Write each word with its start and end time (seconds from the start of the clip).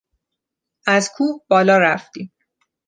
از 0.87 1.09
کوه 1.15 1.45
بالا 1.49 1.77
رفتیم. 1.77 2.31